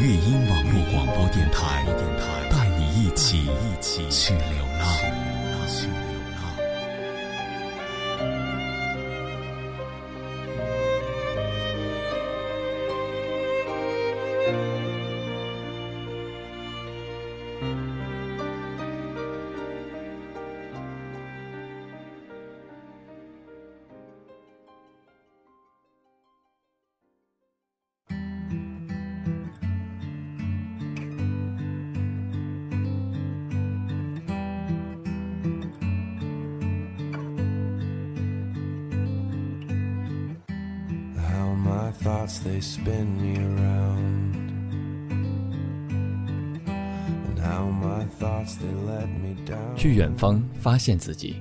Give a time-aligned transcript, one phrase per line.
[0.00, 1.84] 乐音网络广播电台，
[2.50, 3.44] 带你一起
[4.08, 5.19] 去流浪。
[42.02, 44.34] Thoughts they spin me around.
[47.28, 49.76] And how my thoughts they let me down.
[49.76, 51.36] 去远方发现自己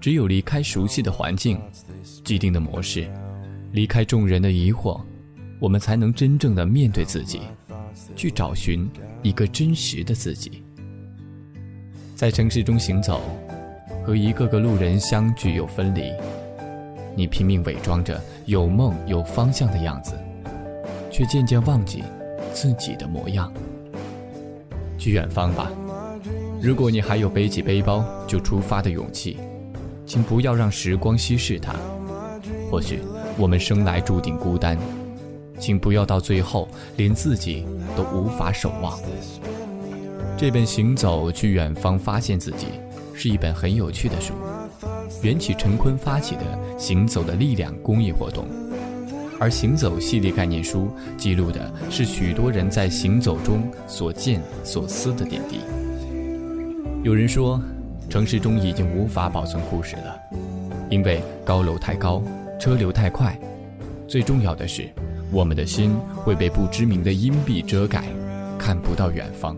[0.00, 1.60] 只有离开熟悉的环境
[2.22, 3.10] 既定的模式
[3.72, 5.00] 离开众人的疑惑
[5.58, 7.40] 我们才能真正的面对自己
[8.14, 8.88] 去找寻
[9.22, 10.62] 一个真实的自己。
[12.14, 13.20] 在城市中行走
[14.04, 16.12] 和一个个路人相聚又分离
[17.18, 20.12] 你拼命伪装着有梦有方向的样子，
[21.10, 22.04] 却渐渐忘记
[22.54, 23.52] 自己的模样。
[24.96, 25.68] 去远方吧，
[26.62, 29.36] 如果你还有背起背包就出发的勇气，
[30.06, 31.74] 请不要让时光稀释它。
[32.70, 33.00] 或许
[33.36, 34.78] 我们生来注定孤单，
[35.58, 38.96] 请不要到最后连自己都无法守望。
[40.36, 42.66] 这本《行走去远方发现自己》
[43.12, 44.34] 是一本很有趣的书。
[45.22, 46.42] 缘起陈坤发起的
[46.78, 48.46] “行走的力量”公益活动，
[49.40, 55.60] 而“行走”系列概念书记录的是许多人在行走中所见所思的点滴。
[57.02, 57.60] 有人说，
[58.08, 60.16] 城市中已经无法保存故事了，
[60.88, 62.22] 因为高楼太高，
[62.60, 63.38] 车流太快。
[64.06, 64.88] 最重要的是，
[65.30, 68.04] 我们的心会被不知名的阴蔽遮盖，
[68.56, 69.56] 看不到远方。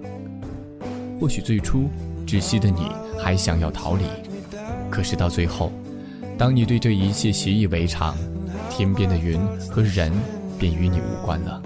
[1.20, 1.88] 或许最初
[2.26, 4.04] 窒息的你还想要逃离。
[4.90, 5.72] 可是到最后，
[6.36, 8.16] 当你对这一切习以为常，
[8.68, 9.38] 天边的云
[9.70, 10.12] 和人
[10.58, 11.62] 便与你无关了。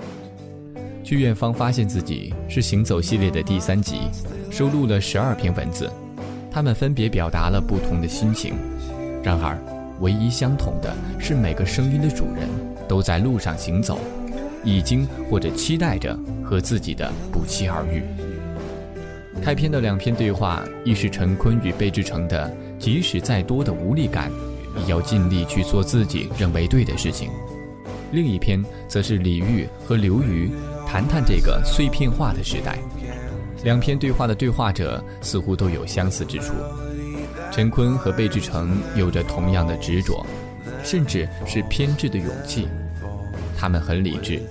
[1.03, 4.03] 去远方发现自己是行走系列的第三集，
[4.51, 5.91] 收录了十二篇文字，
[6.51, 8.55] 他们分别表达了不同的心情。
[9.23, 9.59] 然而，
[10.01, 12.49] 唯一相同的是每个声音的主人
[12.87, 13.99] 都在路上行走，
[14.65, 18.03] 已经或者期待着和自己的不期而遇。
[19.43, 22.51] 开篇的两篇对话，亦是陈坤与贝志成的。
[22.85, 24.31] 即使再多的无力感，
[24.77, 27.31] 也要尽力去做自己认为对的事情。
[28.13, 30.51] 另一篇则是李煜和刘瑜
[30.87, 32.79] 谈谈这个碎片化的时代。
[33.63, 36.53] 两篇对话的对话者似乎都有相似之处。
[37.51, 40.23] 陈坤和贝志成有着同样的执着，
[40.85, 42.69] 甚至是偏执的勇气。
[43.57, 44.43] 他们很理智，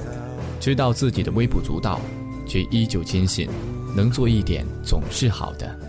[0.60, 2.02] 知道自己的微不足道，
[2.48, 3.48] 却依旧坚信
[3.96, 5.82] 能做一点总是好的。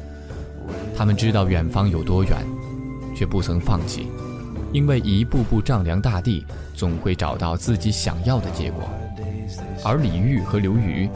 [0.97, 2.37] 他们知道远方有多远，
[3.17, 4.07] 却不曾放弃，
[4.73, 6.45] 因为一步步丈量大地，
[6.75, 8.83] 总会找到自己想要的结果。
[9.85, 11.09] 而李煜和刘瑜，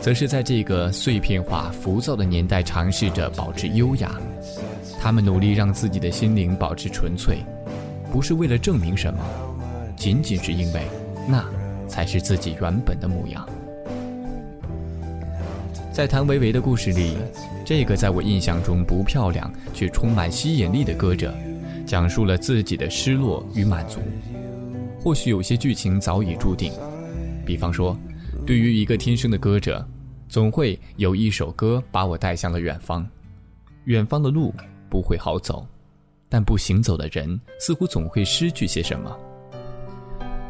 [0.00, 4.12] 则是在这个碎片化、浮躁的年代，尝试着保持优雅。
[5.00, 7.38] 他们努力让自己的心灵保持纯粹，
[8.10, 9.20] 不是为了证明什么，
[9.96, 10.82] 仅仅是因为
[11.28, 11.44] 那
[11.88, 13.46] 才是自己原本的模样。
[15.94, 17.16] 在谭维维的故事里。
[17.64, 21.32] 这个在我印象中不漂亮却充满吸引力的歌者，
[21.86, 24.00] 讲述了自己的失落与满足。
[24.98, 26.72] 或许有些剧情早已注定，
[27.46, 27.96] 比方说，
[28.44, 29.86] 对于一个天生的歌者，
[30.28, 33.06] 总会有一首歌把我带向了远方。
[33.84, 34.52] 远方的路
[34.90, 35.64] 不会好走，
[36.28, 39.16] 但不行走的人似乎总会失去些什么。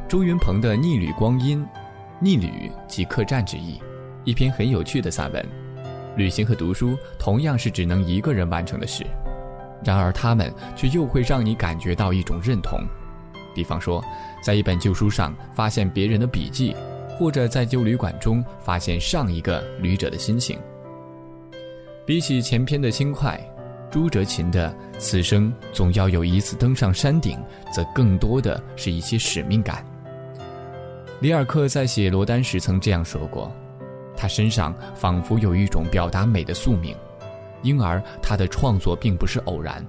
[0.08, 1.62] 周云鹏的《逆旅光阴》，
[2.18, 3.78] 逆旅即客栈之意，
[4.24, 5.46] 一篇很有趣的散文。
[6.16, 9.04] 旅行和读书同样是只能一个人完成的事，
[9.84, 12.80] 然而他们却又会让你感觉到一种认同。
[13.54, 14.04] 比方说，
[14.42, 16.74] 在一本旧书上发现别人的笔记，
[17.18, 20.58] 或者在旧旅馆中发现上一个旅者的心情。
[22.06, 23.40] 比起前篇的轻快，
[23.90, 27.38] 朱哲琴的“此生总要有一次登上山顶”
[27.72, 29.84] 则更多的是一些使命感。
[31.20, 33.50] 里尔克在写罗丹时曾这样说过
[34.16, 36.94] ：“他身上仿佛有一种表达美的宿命，
[37.62, 39.84] 因而他的创作并不是偶然，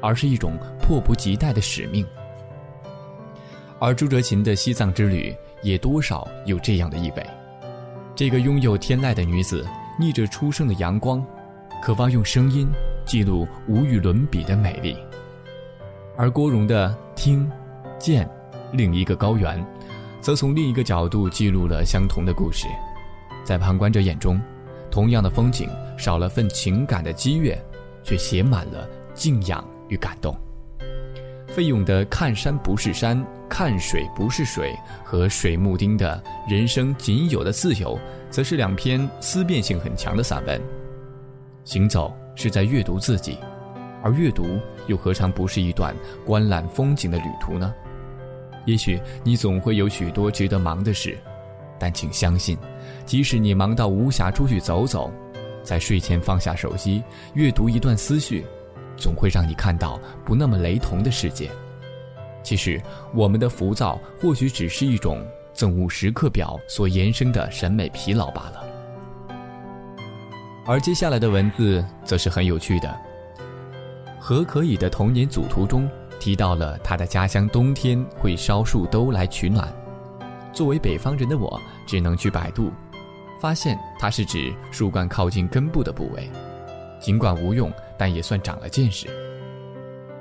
[0.00, 2.06] 而是一种迫不及待的使命。”
[3.80, 7.26] 而朱哲琴的西藏之旅也多少有这样的意味。
[8.14, 9.66] 这个拥有天籁的女子，
[9.98, 11.24] 逆着初升的阳光。
[11.82, 12.66] 渴望用声音
[13.04, 14.96] 记录无与伦比的美丽，
[16.16, 17.50] 而郭荣的听、
[17.98, 18.26] 见，
[18.72, 19.62] 另一个高原，
[20.18, 22.66] 则从另一个角度记录了相同的故事。
[23.44, 24.40] 在旁观者眼中，
[24.90, 25.68] 同样的风景
[25.98, 27.56] 少了份情感的激越，
[28.02, 30.34] 却写满了敬仰与感动。
[31.48, 34.74] 费勇的“看山不是山，看水不是水”
[35.04, 37.96] 和水木丁的“人生仅有的自由”，
[38.28, 40.60] 则是两篇思辨性很强的散文。
[41.62, 43.38] 行走是在阅读自己，
[44.02, 44.58] 而阅读
[44.88, 45.94] 又何尝不是一段
[46.26, 47.72] 观览风景的旅途呢？
[48.64, 51.16] 也许你总会有许多值得忙的事，
[51.84, 52.56] 但请相信，
[53.04, 55.12] 即使你忙到无暇出去走走，
[55.62, 57.02] 在睡前放下手机，
[57.34, 58.42] 阅读一段思绪，
[58.96, 61.50] 总会让你看到不那么雷同的世界。
[62.42, 62.80] 其实，
[63.12, 65.22] 我们的浮躁或许只是一种
[65.54, 68.64] 憎恶时刻表所延伸的审美疲劳罢了。
[70.64, 72.98] 而接下来的文字则是很有趣的。
[74.18, 75.86] 何可以的童年组图中
[76.18, 79.70] 提到了他的家乡冬天会烧树兜来取暖。
[80.54, 82.72] 作为北方人的我，只能去百度，
[83.40, 86.30] 发现它是指树冠靠近根部的部位。
[87.00, 89.08] 尽管无用，但也算长了见识。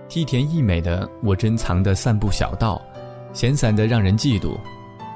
[0.10, 2.82] 梯田溢美的我珍藏的散步小道，
[3.32, 4.58] 闲散的让人嫉妒。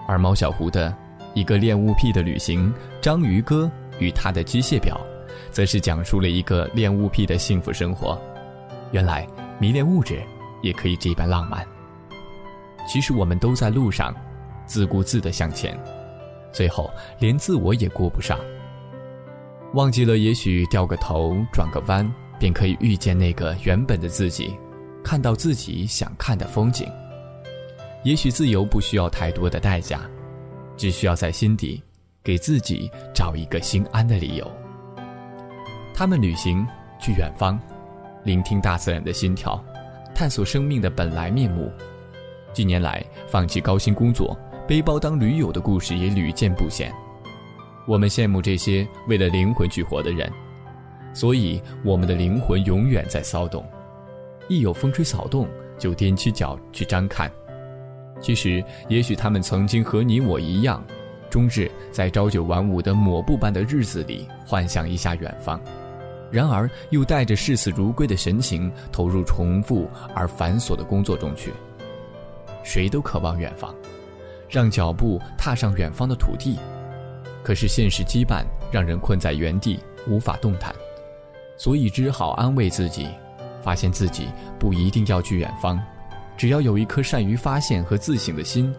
[0.08, 0.96] 而毛小胡的
[1.34, 3.70] 一个恋物癖的旅行，章鱼哥
[4.00, 4.98] 与他的机械表。
[5.52, 8.20] 则是讲述了一个恋物癖的幸福生活。
[8.92, 9.28] 原来
[9.60, 10.22] 迷恋物质
[10.62, 11.66] 也可以这般浪漫。
[12.88, 14.16] 其实我们都在路上，
[14.68, 15.76] 自顾自地向前，
[16.52, 18.38] 最后连自我也顾不上。
[19.74, 22.10] 忘记了，也许掉个头、转个弯，
[22.40, 24.56] 便可以遇见那个原本的自己，
[25.04, 26.88] 看到自己想看的风景。
[28.04, 30.02] 也许自由不需要太多的代价，
[30.78, 31.82] 只需要在心底
[32.24, 34.50] 给自己找一个心安的理由。
[35.94, 36.66] 他们旅行
[37.00, 37.60] 去远方，
[38.24, 39.62] 聆听大自然的心跳，
[40.16, 41.72] 探索生命的本来面目。
[42.54, 44.38] 近年来，放弃高薪工作、
[44.68, 46.94] 背包当驴友的故事也屡见不鲜。
[47.86, 50.30] 我们羡慕这些为了灵魂去活的人，
[51.14, 53.66] 所以我们的灵魂永远在骚动。
[54.50, 55.48] 一有风吹草动，
[55.80, 57.32] 就踮起脚去张看。
[58.20, 60.84] 其实，也许他们曾经和你我一样，
[61.30, 65.62] 终日在朝九晚五的抹布般的日子里，幻想一下远方。
[66.30, 71.54] 然而，又带着视死如归的神情，投入重复而繁琐的工作中去。
[72.66, 73.74] 谁都渴望远方，
[74.50, 76.58] 让脚步踏上远方的土地。
[77.44, 80.76] 可是现实羁绊让人困在原地，无法动弹，
[81.58, 83.08] 所以只好安慰自己，
[83.62, 84.28] 发现自己
[84.60, 85.80] 不一定要去远方，
[86.36, 88.74] 只要有一颗善于发现和自省的心，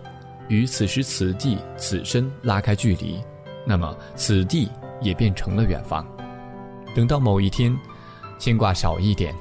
[0.48, 3.18] 与此时此地此身拉开距离，
[3.64, 4.70] 那么此地
[5.00, 6.06] 也变成了远方。
[6.94, 7.74] 等到某一天，
[8.38, 9.34] 牵挂少一点，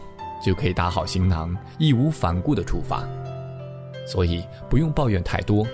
[0.45, 3.03] 就可以打好行囊，义无反顾地出发。
[4.05, 5.67] 所以不用抱怨太多，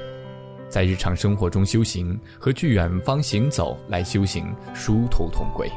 [0.73, 5.69] 在日常生活中修行和去远方行走来修行殊途同归，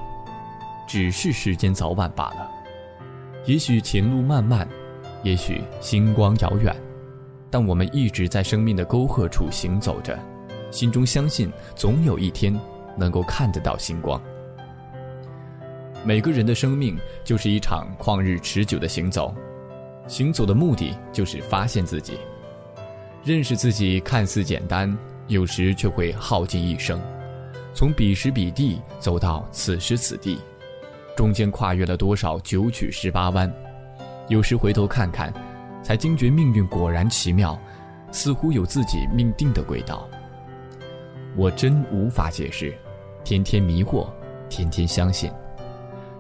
[0.89, 2.51] 只是时间早晚罢了。
[3.45, 4.67] 也许前路漫漫，
[5.23, 6.75] 也许星光遥远，
[7.51, 10.19] 但我们一直在生命的沟壑处行走着，
[10.71, 12.59] 心中相信总有一天
[12.97, 14.19] 能够看得到星光。
[16.07, 19.35] 每个人的生命就是一场旷日持久的行走，
[20.09, 22.17] 行走的目的就是发现自己，
[23.27, 23.99] 认识自己。
[24.01, 27.01] 看似简单，有时却会耗尽一生。
[27.75, 30.39] 从彼时彼地走到此时此地，
[31.17, 33.53] 中间跨越了多少九曲十八弯？
[34.29, 35.35] 有时回头看看，
[35.83, 37.59] 才惊觉命运果然奇妙，
[38.13, 40.09] 似乎有自己命定的轨道。
[41.35, 42.73] 我真无法解释，
[43.25, 44.09] 天天迷惑，
[44.49, 45.29] 天天相信。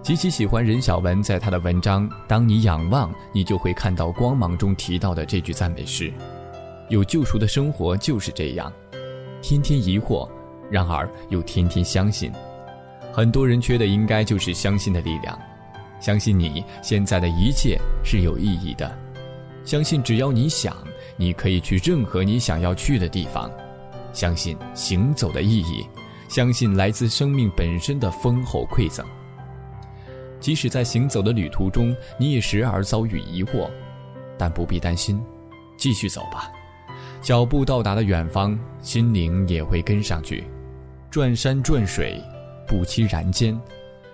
[0.03, 6.13] 极其喜欢任晓文在他的文章《当你仰望，你就会看到光芒》中提到的这句赞美诗
[6.89, 8.73] ：“有救赎的生活就是这样，
[9.43, 10.29] 天天疑惑，
[10.71, 12.33] 然而又天天相信。
[13.13, 15.39] 很多人缺的应该就是相信的力量，
[16.01, 18.97] 相信你现在的一切是有意义的，
[19.65, 20.77] 相信只要你想，
[21.17, 23.51] 你可以去任何你想要去的地方，
[24.13, 25.85] 相信行走的意义，
[26.29, 29.05] 相信来自生命本身的丰厚馈赠。
[30.39, 33.69] 即使在行走的旅途中，你也时而遭遇疑惑，
[34.39, 35.21] 但不必担心，
[35.77, 36.53] 继续走吧。
[37.27, 40.45] 脚步到达的远方，心灵也会跟上去。
[41.11, 42.23] 转山转水，
[42.69, 43.61] 不期然间，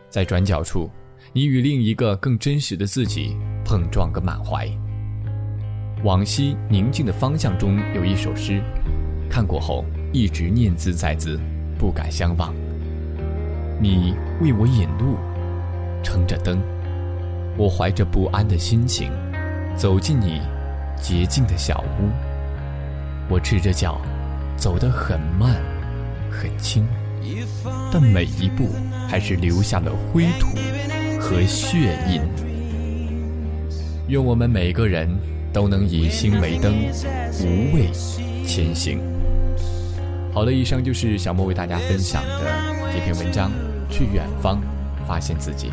[0.08, 0.88] 在转角处，
[1.34, 4.66] 你与另一个更真实的自己碰撞个满怀。
[6.02, 8.62] 往昔宁静的方向中有一首诗，
[9.28, 11.38] 看过后一直念兹在兹，
[11.78, 12.54] 不敢相忘。
[13.78, 15.18] 你为我引路。
[16.02, 16.62] 撑着灯，
[17.58, 19.12] 我怀着不安的心情，
[19.76, 20.40] 走进你
[20.96, 22.31] 洁净的小屋。
[23.28, 24.00] 我赤着脚，
[24.56, 25.56] 走得很慢，
[26.30, 26.86] 很轻，
[27.92, 28.68] 但每一步
[29.08, 30.48] 还是留下了灰土
[31.20, 32.20] 和血印。
[34.08, 35.08] 愿我们每个人
[35.52, 36.74] 都能以心为灯，
[37.40, 37.90] 无畏
[38.46, 39.00] 前行。
[40.32, 42.62] 好了，以上就是小莫为大家分享的
[42.92, 43.50] 这篇文章。
[43.92, 44.58] 去远方，
[45.06, 45.70] 发现自己。